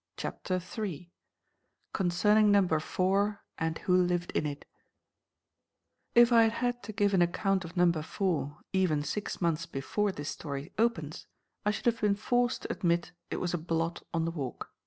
*CHAPTER 0.17 0.59
III* 0.79 1.11
*CONCERNING 1.93 2.51
NUMBER 2.51 2.79
FOUR 2.79 3.43
AND 3.59 3.77
WHO 3.77 3.95
LIVED 3.95 4.31
IN 4.31 4.47
IT* 4.47 4.65
[Illustration: 6.15 6.15
Chapter 6.15 6.15
III 6.15 6.15
headpiece] 6.15 6.27
If 6.27 6.33
I 6.33 6.41
had 6.41 6.51
had 6.75 6.83
to 6.85 6.91
give 6.91 7.13
an 7.13 7.21
account 7.21 7.65
of 7.65 7.77
Number 7.77 8.01
Four 8.01 8.57
even 8.73 9.03
six 9.03 9.39
months 9.39 9.67
before 9.67 10.11
this 10.11 10.29
story 10.29 10.73
opens 10.79 11.27
I 11.63 11.69
should 11.69 11.85
have 11.85 12.01
been 12.01 12.15
forced 12.15 12.63
to 12.63 12.71
admit 12.71 13.11
it 13.29 13.37
was 13.39 13.53
a 13.53 13.59
blot 13.59 14.01
on 14.11 14.25
the 14.25 14.31
Walk. 14.31 14.71